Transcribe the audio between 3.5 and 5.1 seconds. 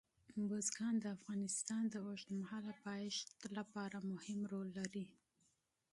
لپاره مهم رول لري.